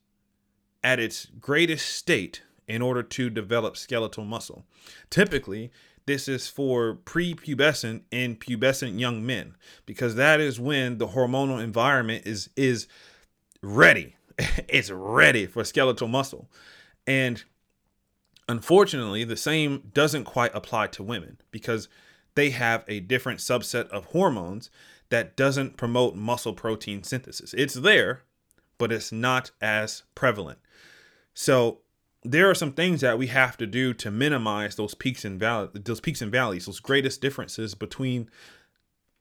at 0.82 0.98
its 0.98 1.26
greatest 1.26 1.94
state 1.94 2.42
in 2.70 2.82
order 2.82 3.02
to 3.02 3.28
develop 3.28 3.76
skeletal 3.76 4.24
muscle. 4.24 4.64
Typically, 5.10 5.72
this 6.06 6.28
is 6.28 6.46
for 6.46 6.94
prepubescent 7.04 8.02
and 8.12 8.40
pubescent 8.40 8.98
young 8.98 9.26
men 9.26 9.56
because 9.86 10.14
that 10.14 10.40
is 10.40 10.60
when 10.60 10.98
the 10.98 11.08
hormonal 11.08 11.62
environment 11.62 12.26
is 12.26 12.48
is 12.56 12.86
ready. 13.60 14.14
it's 14.68 14.90
ready 14.90 15.46
for 15.46 15.64
skeletal 15.64 16.06
muscle. 16.06 16.48
And 17.08 17.42
unfortunately, 18.48 19.24
the 19.24 19.36
same 19.36 19.90
doesn't 19.92 20.24
quite 20.24 20.54
apply 20.54 20.86
to 20.88 21.02
women 21.02 21.38
because 21.50 21.88
they 22.36 22.50
have 22.50 22.84
a 22.86 23.00
different 23.00 23.40
subset 23.40 23.88
of 23.88 24.06
hormones 24.06 24.70
that 25.08 25.36
doesn't 25.36 25.76
promote 25.76 26.14
muscle 26.14 26.54
protein 26.54 27.02
synthesis. 27.02 27.52
It's 27.52 27.74
there, 27.74 28.22
but 28.78 28.92
it's 28.92 29.10
not 29.10 29.50
as 29.60 30.04
prevalent. 30.14 30.60
So 31.34 31.80
there 32.22 32.50
are 32.50 32.54
some 32.54 32.72
things 32.72 33.00
that 33.00 33.18
we 33.18 33.28
have 33.28 33.56
to 33.56 33.66
do 33.66 33.94
to 33.94 34.10
minimize 34.10 34.76
those 34.76 34.94
peaks 34.94 35.24
and 35.24 35.40
valleys, 35.40 35.70
those 35.74 36.00
peaks 36.00 36.20
and 36.20 36.30
valleys, 36.30 36.66
those 36.66 36.80
greatest 36.80 37.20
differences 37.20 37.74
between 37.74 38.28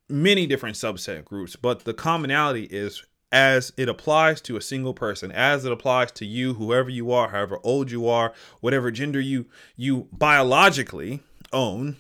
many 0.10 0.46
different 0.46 0.76
subset 0.76 1.24
groups. 1.24 1.56
But 1.56 1.86
the 1.86 1.94
commonality 1.94 2.64
is 2.66 3.04
as 3.32 3.72
it 3.78 3.88
applies 3.88 4.42
to 4.42 4.58
a 4.58 4.62
single 4.62 4.94
person, 4.94 5.32
as 5.32 5.64
it 5.64 5.72
applies 5.72 6.12
to 6.14 6.26
you, 6.26 6.56
whoever 6.56 6.90
you 6.90 7.12
are, 7.12 7.30
however 7.30 7.60
old 7.64 7.92
you 7.92 8.08
are, 8.08 8.34
whatever 8.60 8.92
gender 8.92 9.20
you 9.22 9.46
you 9.76 10.08
biologically 10.12 11.22
own. 11.54 11.96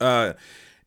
Uh, 0.00 0.34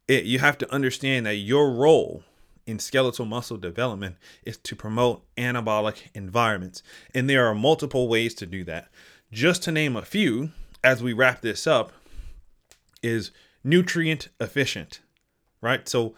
it, 0.08 0.26
you 0.26 0.40
have 0.40 0.58
to 0.60 0.72
understand 0.74 1.26
that 1.26 1.36
your 1.36 1.72
role 1.72 2.24
in 2.66 2.80
skeletal 2.80 3.26
muscle 3.26 3.58
development 3.58 4.18
is 4.44 4.58
to 4.58 4.76
promote 4.76 5.24
anabolic 5.36 6.10
environments. 6.14 6.84
And 7.14 7.30
there 7.30 7.46
are 7.48 7.56
multiple 7.56 8.08
ways 8.08 8.34
to 8.36 8.46
do 8.46 8.64
that. 8.66 8.90
Just 9.32 9.64
to 9.64 9.72
name 9.72 9.96
a 9.96 10.02
few, 10.02 10.52
as 10.84 11.02
we 11.02 11.14
wrap 11.14 11.42
this 11.42 11.66
up, 11.66 11.92
is 13.02 13.32
nutrient 13.64 14.30
sufficient, 14.40 15.02
right? 15.62 15.88
So 15.88 16.16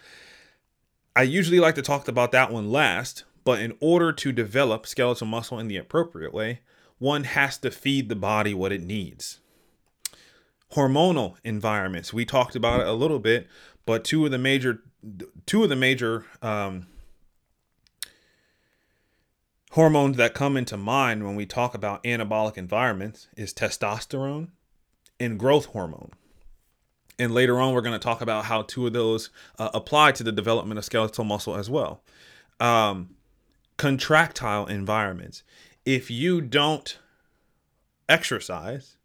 I 1.16 1.24
usually 1.24 1.60
like 1.60 1.76
to 1.76 1.82
talk 1.82 2.08
about 2.08 2.32
that 2.32 2.52
one 2.52 2.72
last, 2.72 3.24
but 3.44 3.60
in 3.60 3.76
order 3.80 4.12
to 4.12 4.32
develop 4.32 4.88
skeletal 4.88 5.28
muscle 5.28 5.60
in 5.60 5.68
the 5.68 5.78
appropriate 5.78 6.34
way, 6.34 6.62
one 6.98 7.26
has 7.26 7.58
to 7.60 7.72
feed 7.72 8.10
the 8.10 8.16
body 8.16 8.54
what 8.54 8.72
it 8.72 8.82
needs. 8.82 9.40
Hormonal 10.74 11.36
environments, 11.44 12.14
we 12.14 12.26
talked 12.26 12.56
about 12.56 12.80
it 12.80 12.88
a 12.88 12.94
little 12.94 13.20
bit, 13.20 13.48
but 13.86 14.04
two 14.04 14.26
of 14.26 14.32
the 14.32 14.38
major 14.38 14.82
two 15.46 15.64
of 15.64 15.70
the 15.70 15.76
major 15.76 16.26
um, 16.42 16.88
hormones 19.72 20.18
that 20.18 20.34
come 20.34 20.56
into 20.56 20.78
mind 20.78 21.26
when 21.26 21.36
we 21.36 21.46
talk 21.46 21.74
about 21.74 22.04
anabolic 22.04 22.58
environments 22.58 23.28
is 23.36 23.54
testosterone 23.54 24.50
and 25.20 25.40
growth 25.40 25.66
hormone. 25.68 26.12
And 27.20 27.34
later 27.34 27.60
on, 27.60 27.74
we're 27.74 27.82
going 27.82 28.00
to 28.00 28.04
talk 28.04 28.22
about 28.22 28.46
how 28.46 28.64
two 28.64 28.88
of 28.88 28.94
those 28.94 29.30
uh, 29.60 29.70
apply 29.74 30.14
to 30.14 30.24
the 30.24 30.32
development 30.32 30.78
of 30.78 30.86
skeletal 30.86 31.24
muscle 31.24 31.56
as 31.56 31.70
well. 31.70 32.04
Um, 32.60 33.16
contractile 33.78 34.66
environments. 34.66 35.44
If 35.86 36.10
you 36.10 36.42
don't 36.42 36.98
exercise, 38.10 38.98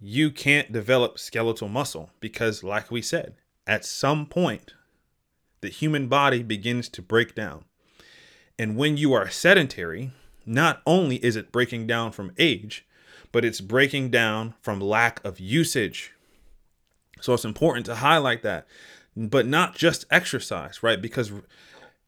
you 0.00 0.30
can't 0.30 0.72
develop 0.72 1.18
skeletal 1.18 1.68
muscle 1.68 2.10
because, 2.20 2.62
like 2.62 2.90
we 2.90 3.02
said, 3.02 3.34
at 3.68 3.84
some 3.84 4.26
point, 4.26 4.72
the 5.60 5.68
human 5.68 6.08
body 6.08 6.42
begins 6.42 6.88
to 6.88 7.02
break 7.02 7.34
down. 7.34 7.64
And 8.58 8.76
when 8.76 8.96
you 8.96 9.12
are 9.12 9.28
sedentary, 9.28 10.12
not 10.46 10.80
only 10.86 11.16
is 11.16 11.36
it 11.36 11.52
breaking 11.52 11.86
down 11.86 12.12
from 12.12 12.32
age, 12.38 12.86
but 13.30 13.44
it's 13.44 13.60
breaking 13.60 14.10
down 14.10 14.54
from 14.62 14.80
lack 14.80 15.22
of 15.22 15.38
usage. 15.38 16.14
So 17.20 17.34
it's 17.34 17.44
important 17.44 17.84
to 17.86 17.96
highlight 17.96 18.42
that, 18.42 18.66
but 19.14 19.46
not 19.46 19.76
just 19.76 20.06
exercise, 20.10 20.82
right? 20.82 21.00
Because 21.00 21.30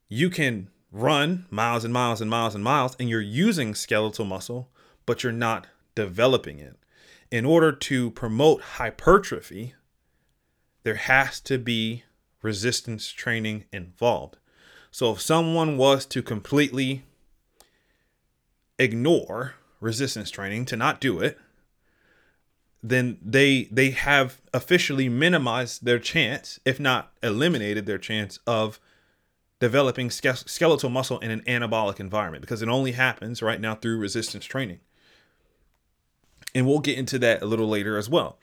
you 0.09 0.29
can 0.29 0.69
run 0.91 1.45
miles 1.51 1.85
and 1.85 1.93
miles 1.93 2.21
and 2.21 2.29
miles 2.29 2.55
and 2.55 2.63
miles 2.63 2.95
and 2.99 3.07
you're 3.07 3.21
using 3.21 3.75
skeletal 3.75 4.25
muscle, 4.25 4.69
but 5.05 5.23
you're 5.23 5.31
not 5.31 5.67
developing 5.93 6.59
it. 6.59 6.77
In 7.29 7.45
order 7.45 7.71
to 7.71 8.11
promote 8.11 8.61
hypertrophy, 8.61 9.75
there 10.83 10.95
has 10.95 11.39
to 11.41 11.57
be 11.57 12.03
resistance 12.41 13.09
training 13.11 13.65
involved. 13.71 14.37
So 14.91 15.13
if 15.13 15.21
someone 15.21 15.77
was 15.77 16.05
to 16.07 16.21
completely 16.21 17.03
ignore 18.77 19.55
resistance 19.79 20.29
training 20.29 20.65
to 20.65 20.75
not 20.75 20.99
do 20.99 21.19
it, 21.19 21.39
then 22.83 23.17
they 23.21 23.65
they 23.71 23.91
have 23.91 24.41
officially 24.53 25.07
minimized 25.07 25.85
their 25.85 25.99
chance, 25.99 26.59
if 26.65 26.79
not 26.79 27.11
eliminated 27.21 27.85
their 27.85 27.99
chance 27.99 28.39
of 28.47 28.79
developing 29.59 30.09
skeletal 30.09 30.89
muscle 30.89 31.19
in 31.19 31.29
an 31.29 31.41
anabolic 31.41 31.99
environment 31.99 32.41
because 32.41 32.63
it 32.63 32.67
only 32.67 32.93
happens 32.93 33.43
right 33.43 33.61
now 33.61 33.75
through 33.75 33.97
resistance 33.97 34.43
training. 34.43 34.79
And 36.55 36.65
we'll 36.65 36.79
get 36.79 36.97
into 36.97 37.19
that 37.19 37.43
a 37.43 37.45
little 37.45 37.69
later 37.69 37.95
as 37.95 38.09
well. 38.09 38.39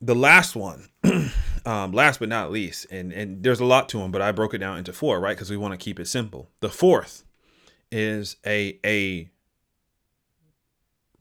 The 0.00 0.14
last 0.14 0.54
one 0.54 0.90
um, 1.66 1.92
last 1.92 2.20
but 2.20 2.28
not 2.28 2.50
least, 2.50 2.86
and 2.90 3.12
and 3.12 3.42
there's 3.42 3.60
a 3.60 3.64
lot 3.64 3.88
to 3.90 3.98
them, 3.98 4.10
but 4.10 4.22
I 4.22 4.32
broke 4.32 4.54
it 4.54 4.58
down 4.58 4.78
into 4.78 4.92
four, 4.92 5.20
right? 5.20 5.36
Because 5.36 5.50
we 5.50 5.56
want 5.56 5.72
to 5.72 5.84
keep 5.84 5.98
it 6.00 6.06
simple. 6.06 6.50
The 6.60 6.68
fourth 6.68 7.24
is 7.90 8.36
a 8.46 8.78
a 8.84 9.30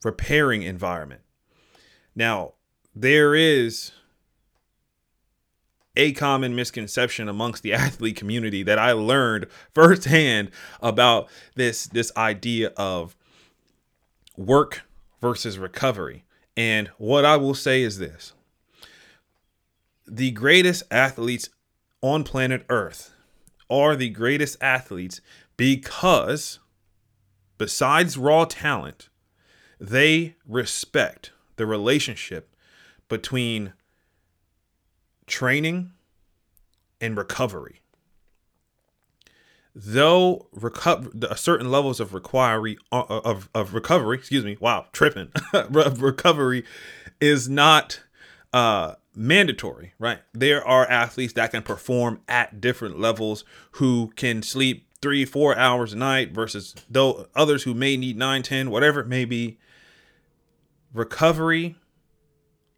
repairing 0.04 0.64
environment. 0.64 1.22
Now, 2.16 2.54
there 2.96 3.36
is 3.36 3.92
a 5.98 6.12
common 6.14 6.56
misconception 6.56 7.28
amongst 7.28 7.64
the 7.64 7.74
athlete 7.74 8.16
community 8.16 8.64
that 8.64 8.80
I 8.80 8.92
learned 8.92 9.48
firsthand 9.74 10.52
about 10.82 11.30
this 11.56 11.88
this 11.88 12.12
idea 12.16 12.72
of 12.78 13.16
work 14.38 14.84
versus 15.22 15.58
recovery. 15.58 16.24
And 16.58 16.90
what 16.98 17.26
I 17.26 17.36
will 17.38 17.56
say 17.56 17.82
is 17.82 17.98
this 17.98 18.34
the 20.08 20.32
greatest 20.32 20.84
athletes 20.92 21.50
on 22.02 22.24
planet 22.24 22.66
Earth 22.70 23.14
are 23.70 23.96
the 23.96 24.10
greatest 24.10 24.58
athletes 24.62 25.22
because, 25.58 26.60
besides 27.58 28.18
raw 28.18 28.46
talent, 28.46 29.10
they 29.80 30.36
respect 30.48 31.32
the 31.56 31.66
relationship 31.66 32.56
between 33.10 33.74
training 35.26 35.92
and 37.02 37.18
recovery. 37.18 37.82
Though 39.74 40.48
recover 40.54 41.10
certain 41.36 41.70
levels 41.70 42.00
of 42.00 42.14
recovery 42.14 42.78
uh, 42.94 43.04
of, 43.10 43.50
of 43.54 43.74
recovery, 43.74 44.18
excuse 44.18 44.46
me, 44.46 44.56
wow, 44.62 44.86
tripping, 44.94 45.32
recovery 45.70 46.64
is 47.20 47.50
not 47.50 48.00
uh, 48.54 48.96
mandatory, 49.16 49.94
right? 50.00 50.20
There 50.34 50.66
are 50.66 50.86
athletes 50.90 51.34
that 51.34 51.52
can 51.52 51.64
perform 51.64 52.22
at 52.28 52.62
different 52.62 53.00
levels 53.00 53.44
who 53.74 54.12
can 54.16 54.42
sleep 54.42 54.88
three, 55.02 55.26
four 55.26 55.58
hours 55.58 55.94
a 55.94 55.98
night 55.98 56.32
versus 56.32 56.76
though 56.90 57.28
others 57.36 57.64
who 57.64 57.74
may 57.74 57.98
need 57.98 58.18
nine, 58.18 58.44
ten, 58.44 58.70
whatever 58.70 59.00
it 59.02 59.08
may 59.08 59.26
be. 59.26 59.58
Recovery 60.94 61.76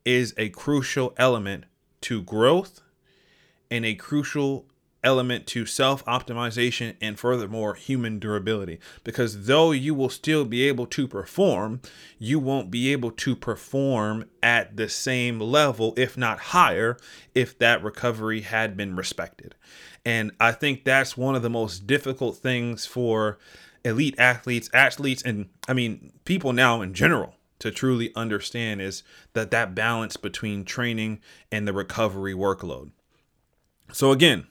is 0.03 0.34
a 0.38 0.50
crucial 0.50 1.13
element 1.17 1.65
to 2.01 2.22
growth 2.22 2.82
and 3.70 3.86
a 3.86 3.96
crucial 3.96 4.65
element 5.07 5.47
to 5.47 5.65
self 5.65 6.03
optimization 6.03 6.97
and 6.99 7.17
furthermore 7.17 7.75
human 7.75 8.19
durability. 8.19 8.77
Because 9.05 9.45
though 9.45 9.71
you 9.71 9.95
will 9.95 10.09
still 10.09 10.43
be 10.43 10.67
able 10.67 10.85
to 10.87 11.07
perform, 11.07 11.79
you 12.19 12.39
won't 12.39 12.69
be 12.69 12.91
able 12.91 13.11
to 13.11 13.33
perform 13.33 14.25
at 14.43 14.75
the 14.75 14.89
same 14.89 15.39
level, 15.39 15.93
if 15.95 16.17
not 16.17 16.39
higher, 16.39 16.97
if 17.33 17.57
that 17.57 17.81
recovery 17.81 18.41
had 18.41 18.75
been 18.75 18.97
respected. 18.97 19.55
And 20.05 20.33
I 20.41 20.51
think 20.51 20.83
that's 20.83 21.15
one 21.15 21.35
of 21.35 21.41
the 21.41 21.49
most 21.49 21.87
difficult 21.87 22.35
things 22.35 22.85
for 22.85 23.39
elite 23.86 24.15
athletes, 24.17 24.69
athletes, 24.73 25.23
and 25.23 25.47
I 25.69 25.73
mean, 25.73 26.12
people 26.25 26.51
now 26.51 26.82
in 26.82 26.93
general 26.93 27.36
to 27.60 27.71
truly 27.71 28.13
understand 28.13 28.82
is 28.82 29.03
that 29.34 29.51
that 29.51 29.73
balance 29.73 30.17
between 30.17 30.65
training 30.65 31.21
and 31.49 31.65
the 31.65 31.73
recovery 31.73 32.34
workload. 32.34 32.91
So 33.93 34.12
again, 34.12 34.47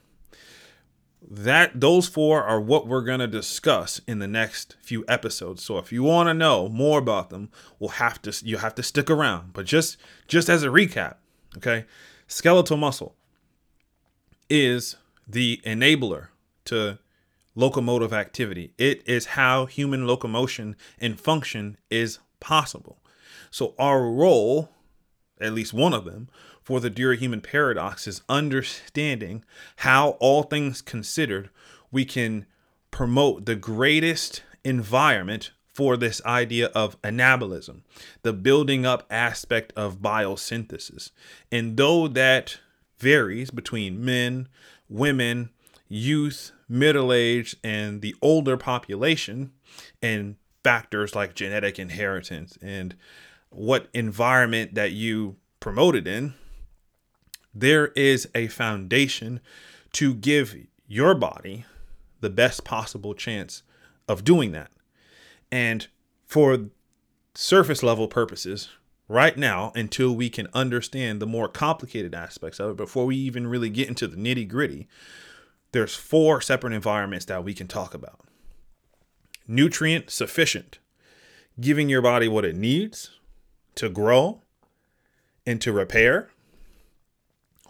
that 1.29 1.81
those 1.81 2.07
four 2.07 2.43
are 2.43 2.61
what 2.61 2.87
we're 2.87 3.03
going 3.03 3.21
to 3.21 3.27
discuss 3.27 4.01
in 4.07 4.21
the 4.21 4.29
next 4.29 4.77
few 4.81 5.05
episodes. 5.09 5.63
So 5.65 5.79
if 5.79 5.93
you 5.93 6.03
want 6.03 6.29
to 6.29 6.35
know 6.35 6.69
more 6.69 6.99
about 6.99 7.31
them 7.31 7.51
we'll 7.79 7.91
have 7.91 8.23
to 8.23 8.33
you 8.45 8.59
have 8.59 8.75
to 8.77 8.83
stick 8.83 9.11
around. 9.11 9.53
But 9.53 9.67
just 9.67 9.97
just 10.29 10.49
as 10.49 10.63
a 10.63 10.69
recap 10.69 11.17
okay 11.57 11.85
skeletal 12.27 12.77
muscle 12.77 13.15
is 14.49 14.97
the 15.27 15.61
enabler 15.65 16.29
to 16.67 16.99
locomotive 17.55 18.13
activity. 18.13 18.73
It 18.79 19.03
is 19.09 19.27
how 19.27 19.67
human 19.67 20.07
locomotion 20.07 20.77
and 21.01 21.19
function 21.19 21.79
is 21.91 22.19
possible. 22.39 22.99
So 23.51 23.75
our 23.79 24.03
role 24.09 24.71
at 25.41 25.53
least 25.53 25.73
one 25.73 25.93
of 25.93 26.05
them 26.05 26.29
for 26.67 26.81
the 26.81 26.91
Dura-Human 26.91 27.43
paradox 27.43 28.09
is 28.09 28.23
understanding 28.29 29.45
how 29.77 30.11
all 30.19 30.43
things 30.43 30.83
considered 30.83 31.49
we 31.93 32.05
can 32.05 32.45
promote 32.91 33.47
the 33.47 33.55
greatest 33.55 34.43
environment 34.65 35.53
for 35.73 35.97
this 35.97 36.21
idea 36.25 36.67
of 36.75 37.01
anabolism, 37.03 37.83
the 38.23 38.33
building 38.33 38.85
up 38.85 39.07
aspect 39.09 39.73
of 39.77 40.01
biosynthesis. 40.01 41.13
And 41.53 41.77
though 41.77 42.09
that 42.09 42.59
varies 42.99 43.53
between 43.53 44.05
men, 44.05 44.49
women, 44.89 45.51
youth, 45.87 46.51
middle 46.69 47.13
age, 47.13 47.55
and 47.63 48.03
the 48.03 48.17
older 48.21 48.57
population, 48.57 49.53
and 50.03 50.35
factors 50.65 51.15
like 51.15 51.37
genetic 51.37 51.79
inheritance 51.79 52.59
and 52.61 52.97
what 53.51 53.87
environment 53.95 54.75
that 54.75 54.91
you 54.91 55.37
promoted 55.61 56.09
in, 56.09 56.35
there 57.61 57.89
is 57.89 58.29
a 58.35 58.49
foundation 58.49 59.41
to 59.93 60.15
give 60.15 60.55
your 60.87 61.15
body 61.15 61.65
the 62.21 62.29
best 62.29 62.65
possible 62.65 63.15
chance 63.15 63.63
of 64.07 64.25
doing 64.25 64.53
that. 64.53 64.71
And 65.51 65.87
for 66.27 66.67
surface 67.35 67.83
level 67.83 68.09
purposes, 68.09 68.69
right 69.09 69.37
now, 69.39 69.73
until 69.75 70.15
we 70.15 70.29
can 70.29 70.49
understand 70.53 71.21
the 71.21 71.27
more 71.27 71.49
complicated 71.49 72.15
aspects 72.15 72.61
of 72.61 72.73
it, 72.73 72.77
before 72.77 73.07
we 73.07 73.17
even 73.17 73.47
really 73.47 73.71
get 73.71 73.89
into 73.89 74.07
the 74.07 74.17
nitty 74.17 74.47
gritty, 74.47 74.87
there's 75.73 75.95
four 75.95 76.43
separate 76.43 76.75
environments 76.75 77.25
that 77.25 77.43
we 77.43 77.55
can 77.55 77.69
talk 77.69 77.95
about. 77.95 78.21
Nutrient 79.49 80.11
sufficient, 80.11 80.79
giving 81.59 81.89
your 81.89 82.03
body 82.03 82.29
what 82.29 82.45
it 82.45 82.57
needs 82.57 83.13
to 83.77 83.89
grow 83.89 84.43
and 85.47 85.61
to 85.63 85.73
repair 85.73 86.31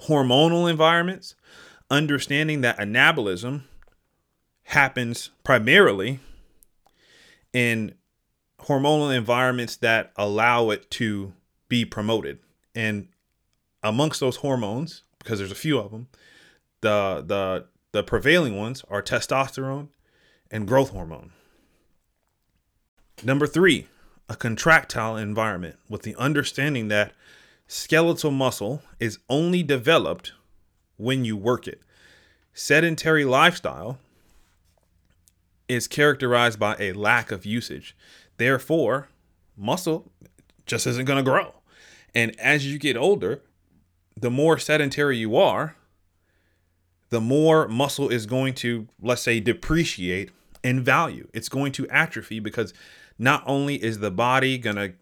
hormonal 0.02 0.70
environments, 0.70 1.34
understanding 1.90 2.60
that 2.62 2.78
anabolism 2.78 3.62
happens 4.64 5.30
primarily 5.44 6.20
in 7.52 7.94
hormonal 8.60 9.16
environments 9.16 9.76
that 9.76 10.12
allow 10.16 10.70
it 10.70 10.90
to 10.90 11.32
be 11.68 11.84
promoted. 11.84 12.38
And 12.74 13.08
amongst 13.82 14.20
those 14.20 14.36
hormones, 14.36 15.02
because 15.18 15.38
there's 15.38 15.52
a 15.52 15.56
few 15.56 15.78
of 15.78 15.90
them, 15.90 16.08
the 16.80 17.22
the 17.26 17.66
the 17.92 18.02
prevailing 18.02 18.56
ones 18.56 18.84
are 18.90 19.02
testosterone 19.02 19.88
and 20.50 20.68
growth 20.68 20.90
hormone. 20.90 21.32
Number 23.24 23.46
3, 23.46 23.86
a 24.28 24.36
contractile 24.36 25.16
environment 25.16 25.76
with 25.88 26.02
the 26.02 26.14
understanding 26.16 26.88
that 26.88 27.12
skeletal 27.66 28.30
muscle 28.30 28.82
is 29.00 29.18
only 29.28 29.62
developed 29.62 30.32
when 30.96 31.24
you 31.24 31.36
work 31.36 31.66
it. 31.66 31.82
Sedentary 32.54 33.24
lifestyle 33.24 33.98
is 35.68 35.88
characterized 35.88 36.58
by 36.58 36.76
a 36.78 36.92
lack 36.92 37.30
of 37.30 37.44
usage. 37.44 37.96
Therefore, 38.36 39.08
muscle 39.56 40.10
just 40.64 40.86
isn't 40.86 41.04
going 41.04 41.22
to 41.22 41.30
grow. 41.30 41.54
And 42.14 42.38
as 42.40 42.70
you 42.70 42.78
get 42.78 42.96
older, 42.96 43.42
the 44.16 44.30
more 44.30 44.58
sedentary 44.58 45.18
you 45.18 45.36
are, 45.36 45.76
the 47.10 47.20
more 47.20 47.68
muscle 47.68 48.08
is 48.08 48.26
going 48.26 48.54
to, 48.54 48.88
let's 49.00 49.22
say, 49.22 49.38
depreciate 49.40 50.30
in 50.64 50.82
value. 50.82 51.28
It's 51.32 51.48
going 51.48 51.72
to 51.72 51.88
atrophy 51.88 52.40
because 52.40 52.72
not 53.18 53.42
only 53.46 53.82
is 53.82 53.98
the 53.98 54.10
body 54.10 54.58
going 54.58 54.76
to 54.76 54.94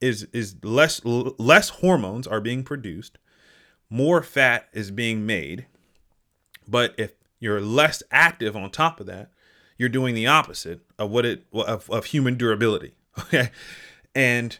is 0.00 0.26
is 0.32 0.56
less 0.62 1.04
less 1.04 1.68
hormones 1.68 2.26
are 2.26 2.40
being 2.40 2.62
produced, 2.62 3.18
more 3.88 4.22
fat 4.22 4.68
is 4.72 4.90
being 4.90 5.26
made. 5.26 5.66
But 6.66 6.94
if 6.96 7.12
you're 7.38 7.60
less 7.60 8.02
active 8.10 8.56
on 8.56 8.70
top 8.70 9.00
of 9.00 9.06
that, 9.06 9.30
you're 9.76 9.88
doing 9.88 10.14
the 10.14 10.26
opposite 10.26 10.80
of 10.98 11.10
what 11.10 11.26
it 11.26 11.44
of, 11.52 11.90
of 11.90 12.06
human 12.06 12.36
durability. 12.36 12.94
Okay. 13.18 13.50
And 14.14 14.58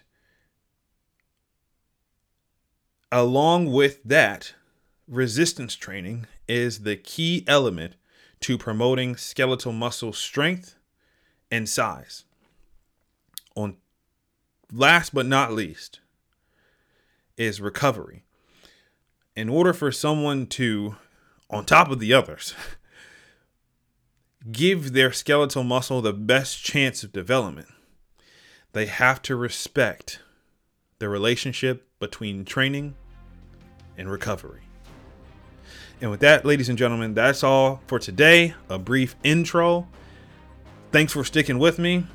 along 3.10 3.72
with 3.72 4.02
that, 4.04 4.54
resistance 5.08 5.74
training 5.76 6.26
is 6.46 6.80
the 6.80 6.96
key 6.96 7.44
element 7.46 7.94
to 8.40 8.56
promoting 8.56 9.16
skeletal 9.16 9.72
muscle 9.72 10.12
strength 10.12 10.76
and 11.50 11.68
size. 11.68 12.24
On 13.56 13.76
last 14.72 15.14
but 15.14 15.26
not 15.26 15.52
least, 15.52 16.00
is 17.36 17.60
recovery. 17.60 18.24
In 19.36 19.48
order 19.48 19.72
for 19.72 19.90
someone 19.90 20.46
to, 20.48 20.96
on 21.48 21.64
top 21.64 21.90
of 21.90 21.98
the 21.98 22.12
others, 22.12 22.54
give 24.52 24.92
their 24.92 25.12
skeletal 25.12 25.64
muscle 25.64 26.02
the 26.02 26.12
best 26.12 26.62
chance 26.62 27.02
of 27.02 27.12
development, 27.12 27.68
they 28.72 28.86
have 28.86 29.22
to 29.22 29.36
respect 29.36 30.20
the 30.98 31.08
relationship 31.08 31.88
between 31.98 32.44
training 32.44 32.94
and 33.96 34.10
recovery. 34.10 34.62
And 36.00 36.10
with 36.10 36.20
that, 36.20 36.46
ladies 36.46 36.68
and 36.68 36.78
gentlemen, 36.78 37.14
that's 37.14 37.44
all 37.44 37.82
for 37.86 37.98
today. 37.98 38.54
A 38.70 38.78
brief 38.78 39.16
intro. 39.22 39.86
Thanks 40.92 41.12
for 41.12 41.24
sticking 41.24 41.58
with 41.58 41.78
me. 41.78 42.06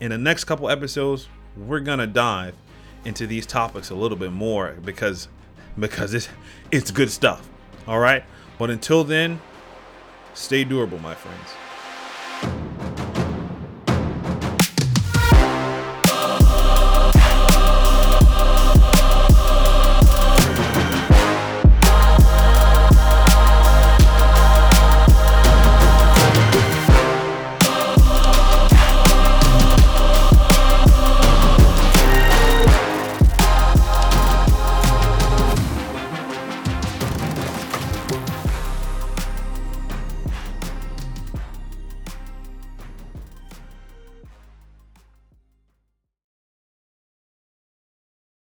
In 0.00 0.10
the 0.10 0.18
next 0.18 0.44
couple 0.44 0.68
episodes, 0.68 1.28
we're 1.56 1.80
gonna 1.80 2.06
dive 2.06 2.54
into 3.04 3.26
these 3.26 3.46
topics 3.46 3.90
a 3.90 3.94
little 3.94 4.16
bit 4.16 4.32
more 4.32 4.76
because 4.84 5.28
because 5.78 6.14
it's 6.14 6.28
it's 6.70 6.90
good 6.90 7.10
stuff. 7.10 7.48
All 7.86 7.98
right. 7.98 8.24
But 8.58 8.70
until 8.70 9.02
then, 9.04 9.40
stay 10.34 10.64
durable, 10.64 10.98
my 10.98 11.14
friends. 11.14 11.48